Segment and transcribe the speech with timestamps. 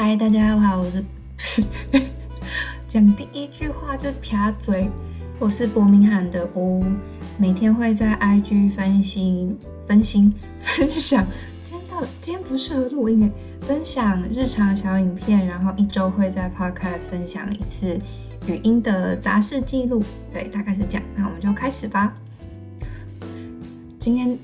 [0.00, 0.88] 嗨，大家好，我
[1.38, 1.60] 是
[2.86, 4.88] 讲第一句话就撇嘴，
[5.40, 6.84] 我是伯明翰的屋，
[7.36, 9.56] 每天会在 IG 分析、
[9.88, 11.26] 分析、 分享。
[11.64, 17.98] 今天到今天不适合录音诶，分享日常小影片，然后一周会在 Podcast 分享一次
[18.46, 20.00] 语音的杂事记录。
[20.32, 21.02] 对，大概是这样。
[21.16, 22.14] 那我们就开始吧。
[23.98, 24.38] 今天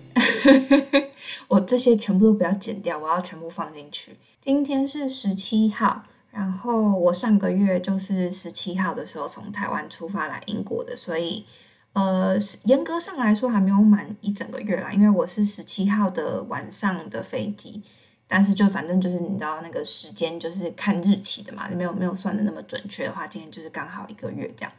[1.46, 4.16] 我这些全部都不要剪掉，我要全部放进去。
[4.44, 11.46] 今天是十七号，然后我上个月就是十七号的时候从台湾出发来英国的，所以
[11.94, 17.82] 呃，严格上来说还没有满一整个月啦，因为我是十七号的晚上的飞机，
[18.28, 24.70] 但是就反正就是你知道那个时间就是看日期的嘛，没有没有算的那么准确的话，今天就是刚好一个月这样。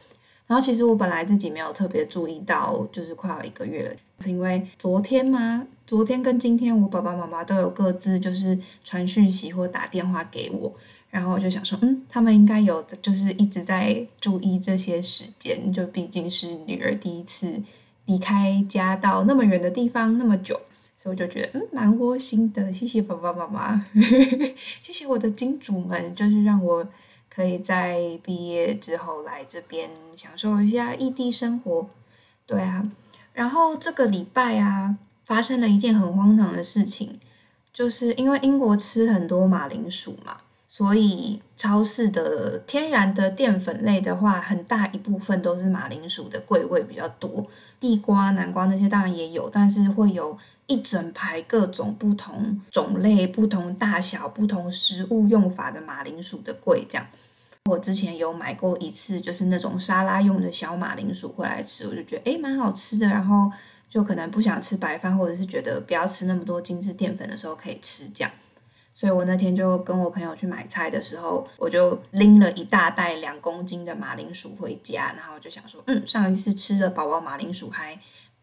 [0.47, 5.65] 然后其实我本来自己没有特别注意到，就是快要一个月了，是因为昨天吗？
[5.87, 10.73] 昨天跟今天，我爸爸妈妈都有各自就是传讯息或打电话给我，
[11.09, 17.61] 然后我就想说，嗯，他们应该有就是一直在注意这些时间，就毕竟是女儿第一次
[18.05, 20.59] 离开家到那么远的地方那么久，
[20.95, 23.85] 所以我就觉得嗯蛮窝心的，谢谢爸爸妈妈，
[24.81, 26.87] 谢谢我的金主们，就是让我
[27.35, 31.89] 可以在毕业之后来这边享受一下异地生活，
[32.45, 32.89] 对啊，
[33.33, 34.97] 然后这个礼拜啊。
[35.25, 37.19] 发生了一件很荒唐的事情，
[37.73, 40.37] 就是因为英国吃很多马铃薯嘛，
[40.69, 47.47] 所以超市的天然的淀粉类的话，很大一部分都是马铃薯的贵味比较多。
[47.79, 57.07] 地瓜、南瓜那些当然也有，但是会有一整排各种不同种类、不同大小、不同食物用法的马铃薯的贵这样。
[57.69, 63.51] 我之前有买过一次，就是那种沙拉用的小马铃薯回来吃，我就觉得诶蛮好吃的，然后。
[63.87, 68.31] 就可能不想吃白饭，或者是觉得不要吃那么多精致淀粉的时候，可以吃这样。
[68.93, 77.97] 所以我那天就跟我朋友去买菜的时候，我就拎了一大袋两公斤的马铃薯回家，然后就想说，嗯，上一次吃的宝宝马铃薯还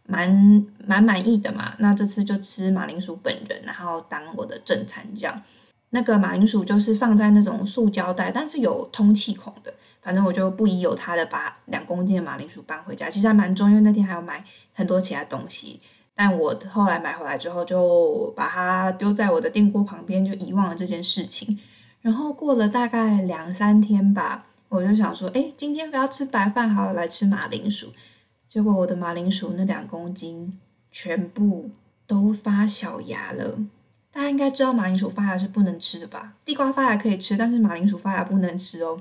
[0.06, 5.43] 蛮蛮满意的嘛，那这次就吃马铃薯本人，然后当我的正餐这样。
[5.94, 9.72] 那个马铃薯就是放在那种塑胶袋，但是有通气孔的。
[10.00, 15.81] 反正我就不疑有他的把两公斤的马铃薯搬回家，其实还蛮重，因为那天还要买很多其他东西。
[16.14, 21.58] 但我后来买回来之后，就把它丢在我的电锅旁边，就遗忘了这件事情。
[22.00, 27.92] 然后过了大概两三天吧，我就想说，哎，今天不要吃白饭，好来吃马铃薯。
[28.48, 30.58] 结果我的马铃薯那两公斤
[30.91, 31.70] 全部
[32.06, 33.58] 都发小芽了。
[34.12, 36.34] 大家应该知道马铃薯发芽是不能吃的吧？
[36.45, 39.00] 地瓜发芽可以吃，但是马铃薯发芽不能吃哦。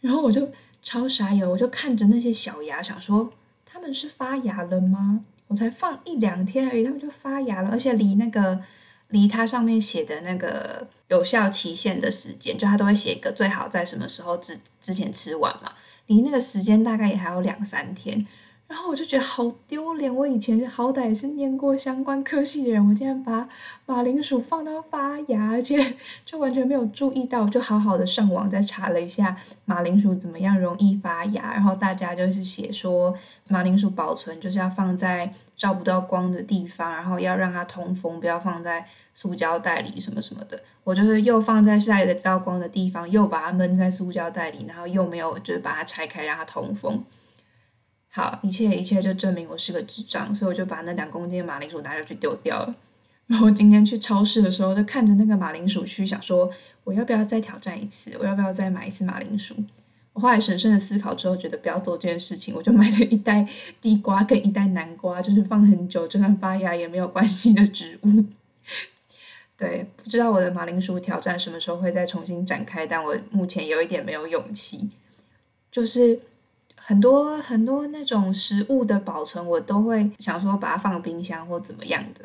[0.00, 0.50] 然后我就
[0.82, 3.32] 超傻眼，我就看着那些小芽，想说
[3.64, 5.24] 他们是发芽了吗？
[5.48, 8.62] 我才放一两天而已，他们就发芽了，而且离那个
[9.08, 15.72] 离它上面写的那个有效期限的时间，就它都会写一个最好在什么时候之之前吃完嘛，
[16.06, 18.26] 离那个时间大概也还有两三天。
[18.68, 23.46] 然后我就觉得好丢脸，我以前好歹是念过相关科系的人，我竟然把
[23.84, 29.36] 马铃薯放到发芽，而且就完全没有注意到，就好好的上网再查了一下
[29.66, 33.14] 马铃薯怎么样容易发芽，然后大家就是写说
[33.48, 40.58] 马铃薯保存就是要放在照不到光的地方，然后要让它通风，不要放在塑胶袋里什么什么的。
[40.82, 47.04] 我就是又放在晒得到光的地方，又把它闷在塑胶袋里，然后又没有就是把它拆开让它通风。
[48.14, 52.74] 好，一切一切就证明我是个智障，所以我就把那两公斤的马铃薯拿出去丢掉了。
[53.26, 56.50] 然后今天去超市的时候，就看着那个马铃薯区，想说
[56.84, 58.14] 我要不要再挑战一次？
[58.20, 59.54] 我要不要再买一次马铃薯？
[60.12, 63.48] 我后来审慎的思考之后，觉得不要做这件事情，我就买了一袋
[63.80, 68.24] 地瓜跟一袋南瓜，就是放很久就算发芽也没有关系的植物。
[69.56, 74.90] 对，不知道我的马铃薯挑战什么时候会再重新展开，但我目前有一点没有勇气，
[75.70, 76.20] 就是。
[76.92, 82.20] 很多很多那种食物的保存，我都会想说把它放冰箱或怎么样的，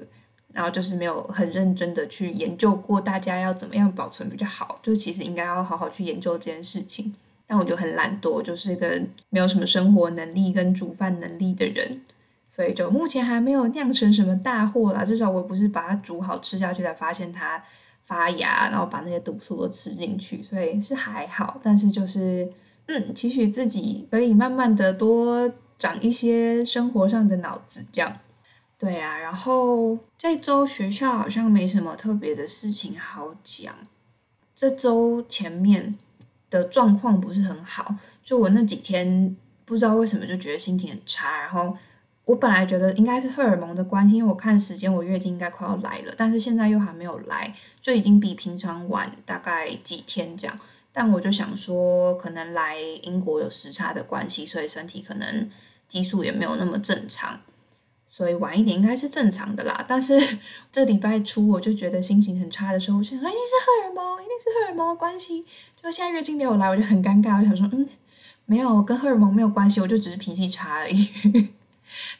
[0.52, 7.16] 然后就是没有很认真的去研究过大家要怎么样保存比较好，就其实应该要好好去研究这件事情。
[7.46, 12.02] 但我就很懒惰，就是一个没有什么生活能力跟煮饭能力的人，
[12.50, 15.06] 所以就目前还没有酿成什么大祸啦。
[15.06, 17.64] 至少我不是把它煮好吃下去才发现它
[18.04, 21.58] 发芽，然后把那些毒素都吃进去，所以是还好。
[21.64, 22.52] 但是就是。
[22.88, 28.18] 嗯，期许自己可以慢慢的多长一些生活上的脑子，这样。
[28.80, 33.74] 对啊，然后这周学校好像没什么特别的事情好讲。
[34.56, 35.98] 这周前面
[36.50, 39.36] 的状况不是很好，就我那几天
[39.66, 41.76] 不知道为什么就觉得心情很差，然后
[42.26, 50.60] 我本来觉得应该是荷尔蒙的关系，因为我看时间，我月经应该快要来了，但是现在又还没有来，就已经比平常晚大概几天这样。
[51.00, 55.48] 但我就想说，可能来英国有时差的关系，所以身体可能
[55.88, 57.40] 激素也没有那么正常，
[58.10, 59.86] 所以晚一点应该是正常的啦。
[59.88, 60.20] 但是
[60.74, 65.46] 这礼拜初我就觉得心情很差的时候，我想说一定是荷尔蒙，一定是荷尔蒙的关系。
[65.80, 67.88] 就现在月经没有来，我就很尴尬，我想说，嗯，
[68.48, 71.10] 没有跟荷尔蒙没有关系，我就只是脾气差而已。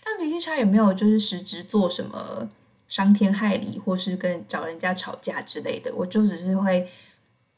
[0.06, 2.48] 但脾气差也没有就是实质做什么
[2.88, 6.88] 伤天害理，或是跟找人家吵架之类的，我就只是会，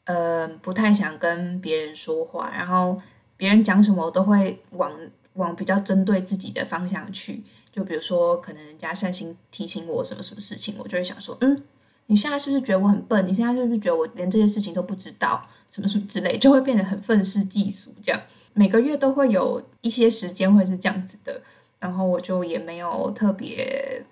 [0.04, 3.00] 呃，不太想跟别人说话，然后
[3.36, 4.92] 别人讲什么我都会往
[5.34, 7.42] 往比较针对自己的方向去，
[7.72, 11.62] 就比如说可能人家善心提醒我什么什么事情，我就会想说，嗯，
[12.06, 13.26] 你现在是不是觉得我很笨？
[13.28, 15.48] 你现在是不是觉得我连这些事情都不知道？
[15.70, 18.20] 什么什么之类，就会变得很愤世嫉俗，这样
[18.54, 21.40] 每个月都会有一些时间会是这样子的。
[21.78, 24.04] 然后我就也没有特别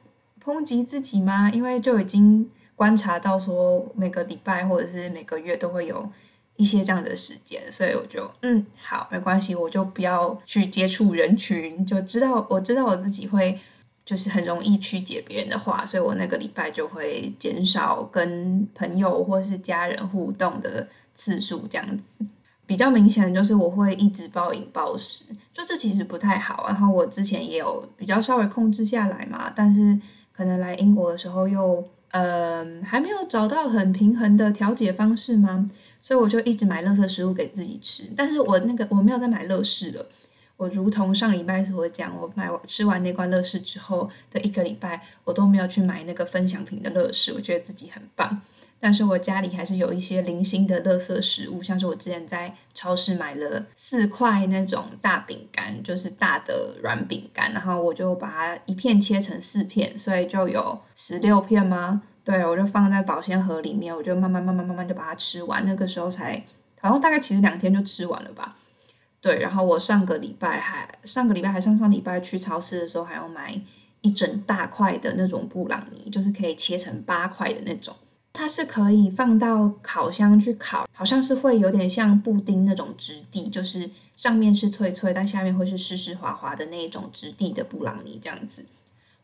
[0.43, 6.08] 抨击自己嘛，因为就已经观察到说每个礼拜或者是每个月都会有
[6.54, 13.58] 一些这样的时间，所以我就嗯好没关系，我就不要去接触人群，就知道我知道我自己会
[14.04, 20.86] 就是很容易曲解别人的话，所以我那个礼拜就会减少跟朋友或是家人互动的
[21.16, 22.24] 次数，这样子。
[22.64, 26.66] 比较明显的就是我会一直暴饮暴食，就这其实不太好。
[26.69, 29.98] 然后我之前也有比较稍微控制下来嘛，但是
[30.32, 35.69] 可能来英国的时候又呃还没有找到很平衡的调节方式吗？
[36.02, 38.05] 所以我就一直买乐色食物给自己吃。
[38.16, 40.06] 但是我那个我没有再买乐事了。
[40.56, 48.40] 我如同上礼拜所讲，我买吃完那罐乐事之后的一个礼拜，我都没有去买那个分享品的乐事，我觉得自己很棒。
[48.80, 62.02] 但是我家里还是有一些零星的垃圾食物，像是我之前在超市买了四块那种大饼干，就是大的软饼干，然后我就把它一片切成四片，所以就有十六片吗？
[62.22, 65.64] 对，我就放在保鲜盒里面，我就慢慢慢慢慢慢就把它吃完。
[65.64, 66.44] 那个时候才
[66.81, 68.56] 好像大概其实两天就吃完了吧。
[69.20, 73.60] 对，然后我上个礼拜还上个礼拜还上上礼拜去超市的时候，还要买
[74.02, 77.96] 一整大块的那种布朗尼，就是可以切成八块的那种。
[78.32, 88.64] 它是可以放到烤箱去烤，好像是会有点像布丁那种质地，就是上面是脆脆，但下面会是湿湿滑滑的那种质地的布朗尼这样子。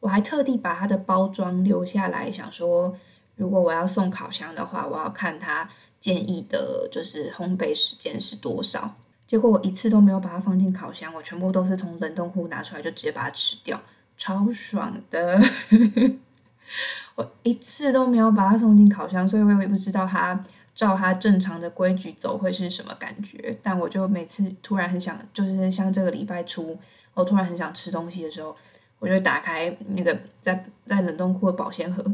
[0.01, 2.97] 我还特地把它的包装留下来，想说
[3.37, 8.97] 如果我要送烤箱的话，我要看它建议的就是烘焙时间是多少。
[9.27, 13.81] 结果我一次都没有把它放进烤箱，我全部都是从冷冻库拿出来就直接把它吃掉，
[14.19, 15.41] 超爽的。
[17.17, 20.45] 我一次都没有把它送进烤箱，所以我也不知道它
[20.75, 23.57] 照它正常的规矩走会是什么感觉。
[23.63, 26.77] 但我就每次突然很想，就是像这个礼拜初，
[27.15, 28.55] 我突然很想吃东西的时候，
[28.99, 32.05] 我就打开那个在在冷冻库的保鲜盒，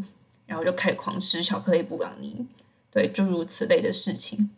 [0.47, 2.47] 然后就开始狂吃巧克力布朗尼，
[2.91, 4.51] 对，诸如此类的事情。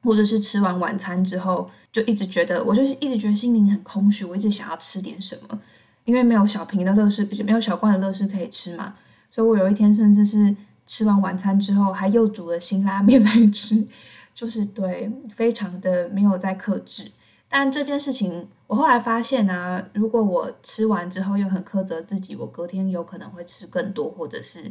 [0.00, 5.60] 或者是吃完晚餐之后，就一直觉得，我就是一直觉得心灵很空虚，我一直想要吃点什么，
[6.04, 8.94] 因为没有小瓶的乐事，没有小罐的乐事可以吃嘛。
[9.30, 10.54] 所以我有一天甚至是
[10.86, 13.86] 吃完晚餐之后，还又煮了辛拉面来吃，
[14.34, 17.10] 就是对，非常的没有在克制。
[17.48, 24.70] 但这件事情，我后来发现呢，如果我吃完之后又很苛责自己，我隔天有可能会吃更多，或者是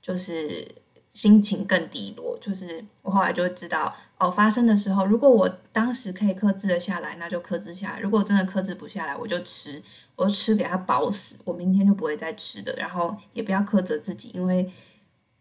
[0.00, 0.66] 就是
[1.12, 2.36] 心情更低落。
[2.40, 9.82] 就是我后来就知道，哦，发生的时候，如果我当时可以克制的下来，那就克制下来；如果真的克制不下来，我就吃。
[10.14, 12.72] 我就吃给他饱死，我明天就不会再吃的。
[12.76, 14.70] 然后也不要苛责自己，因为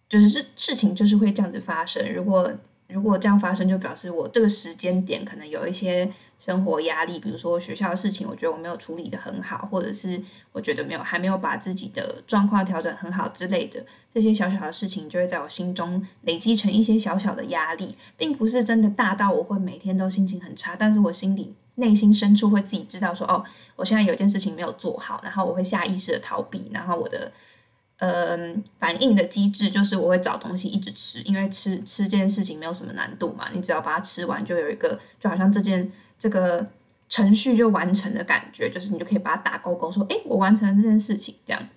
[0.07, 2.11] 就是事事情就是会这样子发生。
[2.11, 2.51] 如果
[2.87, 6.11] 如果这样发生，就表示我这个时间点可能有一些
[6.43, 10.19] 生活压力，比如说学校的事情，我觉得我没有处理的很好，或者是
[10.51, 23.45] 我觉得没有还没有把自己的状况调整很好之类的，这些小小的事情就会在我心中累积成一些小小的压力，并不是真的大到我会每天都心情很差，但是我心里内心深处会自己知道说哦。
[23.77, 27.31] 我现在有件事情没有做好，然后我会下意识的逃避，然后我的
[27.97, 36.63] 嗯反应的机制就是我会找东西一直吃，因为吃吃这件事情没有什么难度嘛，你只要把它吃完，就有一个就好像这件这个
[37.09, 41.67] 程序就完成的感觉，就是你就可以把它打勾勾，说哎我完成了这件事情，这样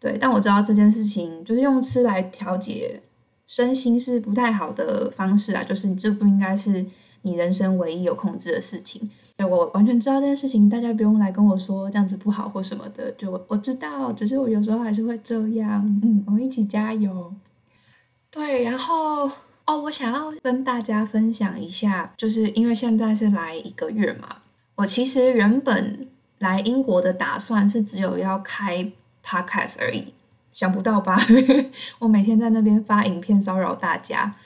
[0.00, 0.18] 对。
[0.20, 3.00] 但我知道这件事情就是用吃来调节
[3.46, 6.84] 身心是不太好的方式啊，就是你这不应该是
[7.22, 9.08] 你人生唯一有控制的事情。
[9.36, 13.10] 对我完全知道这件事情，大家不用来跟我说这样子不好或什么的。
[13.12, 15.84] 就我知道，只是我有时候还是会这样。
[16.02, 17.32] 嗯，我们一起加油。
[18.30, 19.30] 对，然后
[19.66, 24.42] 哦，我想要跟大家分享一下，就是因为现在是来一个月嘛，
[24.76, 28.92] 我其实原本来英国的打算是只有要开
[29.24, 30.12] podcast 而已，
[30.52, 31.18] 想不到吧？
[32.00, 34.36] 我每天在那边发影片骚扰大家。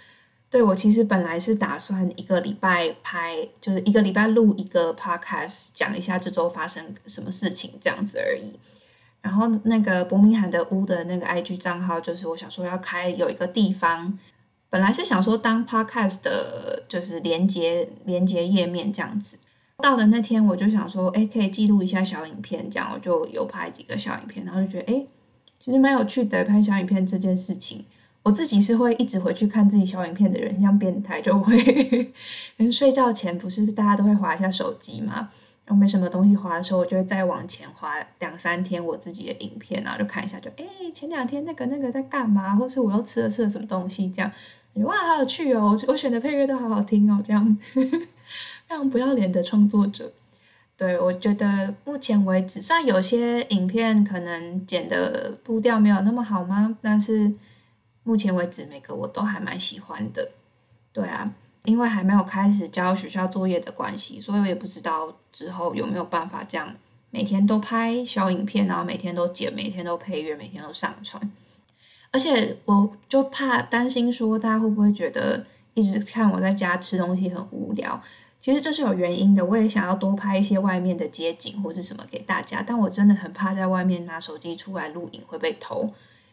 [0.50, 8.58] 对我其实本来是打算一个礼拜拍，就是一个礼拜录一个 podcast，讲一下这周发生什么事情这样子而已。
[9.20, 14.18] 然后那个伯明翰的屋的那个 IG 账号，就是我想说要开有一个地方，
[14.70, 19.38] 本来是想说当 podcast 的，就是连接连接页面这样子。
[19.78, 25.06] 到的那天我就想说，哎，可以记录一下小影片，这样我就有拍几个小影片，然后就觉得，哎，
[25.62, 27.84] 其实蛮有趣的，拍小影片这件事情。
[28.24, 32.12] 我自己是会一直回去看自己小影片的人，像变态就会，
[32.58, 35.30] 跟睡觉前不是大家都会划一下手机嘛，
[35.64, 44.30] 然后没什么东西划的时候，我就会再往前划两三天我自己的影片，然后就看一下，就哎前两天那个那个在干嘛，或是我又吃了吃了什么东西，这样
[44.84, 50.12] 哇好有趣哦，我选的配乐都好好听哦，这样 非常不要脸的创作者。
[50.76, 57.32] 对，我觉得目前为止，虽然有些影片可能剪的步调没有那么好吗，但是。
[58.04, 60.30] 目前为止，每个我都还蛮喜欢的。
[60.94, 61.30] 对啊，
[61.66, 66.74] 因为还没有开始交学校作业的关系，所以我也不知道之后有没有办法这样
[67.10, 71.20] 每天都拍小影片，然后每天都剪，每天都配乐，每天都上传。
[72.10, 78.00] 而且我就怕担心说大家会不会觉得一直看我在家吃东西很无聊。
[78.40, 85.88] 其实这是有原因的，我也想要多拍一些外面的街景或是什么给大家，但我真的很怕在外面拿手机出来录影会被偷，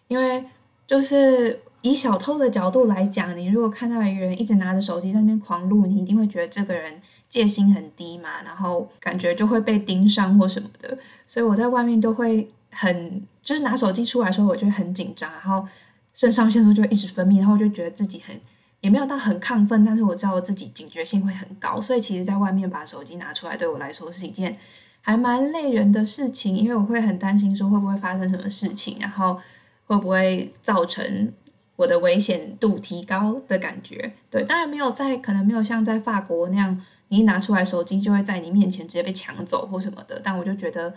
[0.08, 0.46] 因为。
[0.88, 10.96] 就是以小偷的角度来讲，你如果看到一个人一直拿着手机在那边狂录，你一定会觉得这个人戒心很低嘛，然后感觉就会被盯上或什么的。
[11.26, 15.66] 所以我在外面都会很，就是拿手机出来的时候，我就会很紧张，然后
[16.14, 18.40] 肾上腺素就会一直分泌，然后就觉得自己很
[18.82, 24.58] 也没有到很亢奋，但是我知道我自己警觉性会很高，所以其实在外面把手机拿出来对我来说是一件
[25.02, 29.40] 还蛮累人的事情，因为我会很担心说会不会发生什么事情，然后。
[29.88, 31.32] 会不会造成
[31.76, 34.14] 我的危险度提高的感觉？
[34.32, 40.20] 对，当然没有在，可能没有像在法国那样，你一拿出来手机就会在你面前直接被抢走或什么的。
[40.24, 40.92] 但我就觉得，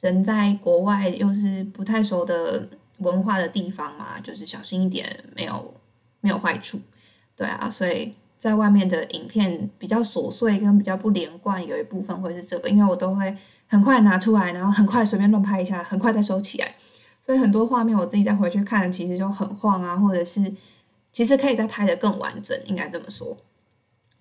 [0.00, 5.74] 人在国外又是不太熟的文化的地方嘛，就是小心一点，没有
[6.20, 6.80] 没有坏处。
[7.36, 13.36] 对啊，所以在外面的影片比较琐碎跟比较不连贯，有一部分会是这个，因为我都会
[13.66, 16.74] 很快拿出来，然后很快随便乱拍一下，很快再收起来。
[17.20, 20.54] 所以很多画面我自己再回去看，其实就很晃啊，或者是
[21.12, 23.36] 其实可以再拍的更完整，应该这么说。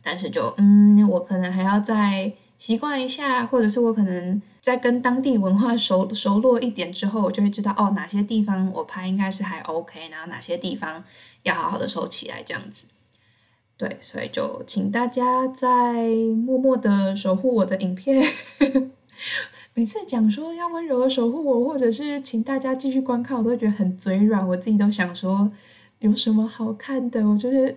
[0.01, 2.31] 但是就嗯，我可能还要再
[2.63, 11.03] 习惯一下，或者是我可能在跟当地文化熟熟络一点之后，我就会知道哦，哪些地方我拍应该是还 OK，然后哪些地方
[11.41, 12.85] 要好好的收起来这样子。
[13.75, 16.05] 对，所以就请大家在
[16.45, 18.25] 默默的守护我的影片。
[19.75, 24.47] 每次讲说要温柔的守护我，或者是请大家继续观看，我都觉得很嘴软。
[24.47, 25.51] 我自己都想说，
[25.99, 27.27] 有什么好看的？
[27.27, 27.75] 我就是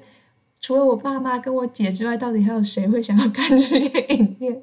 [0.66, 3.78] 除了我爸妈跟我姐之外，到底还有谁会想要看这些
[4.16, 4.60] 影片？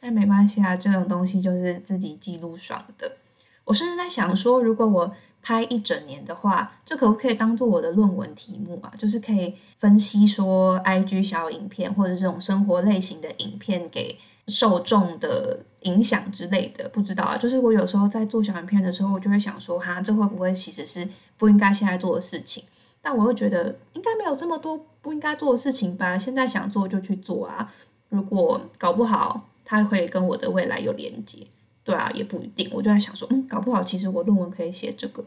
[0.00, 3.18] 但没关系啊，这种东西就是自己记录爽的。
[3.64, 8.90] 我甚至在想说，如果我拍一整年的话，这可不可以当做我的论文题目啊？
[8.96, 14.18] 就是可以分析说，IG 小影片或者这种生活类型的影片给。
[14.48, 17.38] 受众的影响之类的，不知道啊。
[17.38, 22.64] 就是我有时候在做小影片的时候，我就会想说，哈，这会不会其实是不应该现在做的事情？
[23.02, 26.16] 但我又觉得应该没有这么多不应该做的事情吧。
[26.16, 27.74] 现在想做就去做啊。
[28.08, 31.46] 如果搞不好，它会跟我的未来有连接，
[31.82, 32.70] 对啊，也不一定。
[32.72, 35.24] 我就在想说，嗯，搞不好其实我论文可以写这个，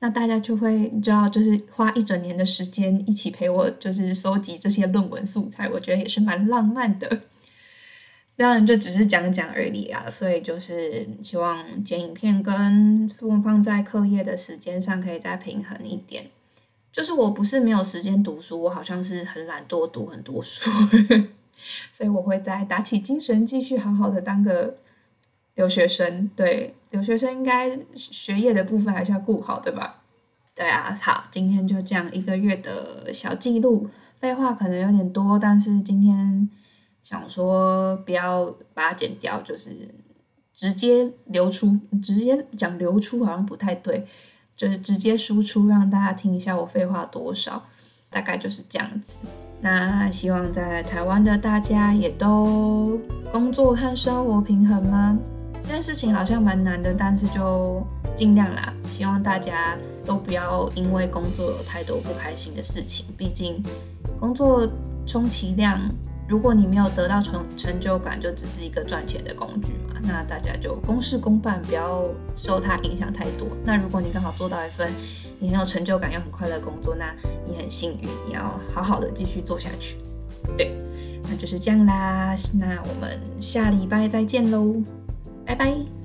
[0.00, 7.22] 那大家就会你知道，就是花一整年的时间一起陪我，就是搜集这些论文素材，我觉得也是蛮浪漫的。
[8.36, 16.30] 当然，就只是讲讲而已啊，所以就是希望剪影片跟放放在课业的时间上可以再平衡一点。
[16.92, 20.70] 就是我不是没有时间读书，我好像是很懒惰读很多书，
[21.92, 24.76] 所以我会再打起精神继续好好的当个
[25.54, 26.30] 留学生。
[26.34, 30.02] 对，留学生应该学业的部分还是要顾好，对吧？
[30.54, 36.50] 对啊，好，今天就这样一个月的小记录，废话可能有点多，但是今天。
[37.02, 39.70] 想说不要把它剪掉，就是
[40.52, 44.06] 直接流出，直接讲流出好像不太对，
[44.60, 47.64] 就是直接输出让大家听一下我废话多少，
[48.10, 49.16] 大概就是这样子。
[49.62, 53.00] 那希望在台湾的大家也都
[53.32, 55.16] 工作和生活平衡吗？
[55.62, 57.82] 这件事情好像蛮难的，但是就
[58.14, 58.70] 尽量啦。
[58.90, 63.62] 希望大家都不要因为工作有太多不开心的事情，毕竟
[64.18, 64.68] 工作
[65.06, 65.80] 充其量。
[66.30, 70.00] 如果你没有得到成成就感，就只是一个赚钱的工具嘛。
[70.02, 72.04] 那大家就公事公办，不要
[72.36, 73.48] 受它影响太多。
[73.64, 74.92] 那如果你刚好做到一份
[75.40, 77.12] 你很有成就感又很快乐的工作，那
[77.48, 79.96] 你很幸运，你要好好的继续做下去。
[80.56, 80.72] 对，
[81.24, 82.36] 那就是这样啦。
[82.54, 84.76] 那我们下礼拜再见喽，
[85.44, 85.99] 拜拜。